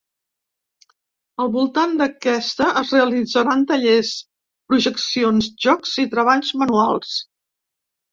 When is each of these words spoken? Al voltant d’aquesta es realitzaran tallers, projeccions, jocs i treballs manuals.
Al 1.43 1.49
voltant 1.55 1.91
d’aquesta 1.99 2.69
es 2.81 2.93
realitzaran 2.95 3.61
tallers, 3.71 4.13
projeccions, 4.71 5.51
jocs 5.67 5.93
i 6.05 6.07
treballs 6.15 6.51
manuals. 6.63 7.13